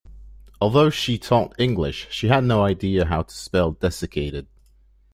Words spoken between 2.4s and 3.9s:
no idea how to spell